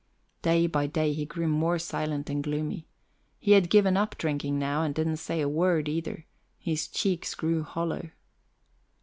Day 0.41 0.65
by 0.65 0.87
day 0.87 1.13
he 1.13 1.27
grew 1.27 1.47
more 1.47 1.77
silent 1.77 2.27
and 2.27 2.43
gloomy. 2.43 2.87
He 3.37 3.51
had 3.51 3.69
given 3.69 3.95
up 3.95 4.17
drinking 4.17 4.57
now, 4.57 4.81
and 4.81 4.95
didn't 4.95 5.17
say 5.17 5.41
a 5.41 5.47
word, 5.47 5.87
either; 5.87 6.25
his 6.57 6.87
cheeks 6.87 7.35
grew 7.35 7.61
hollow. 7.61 8.09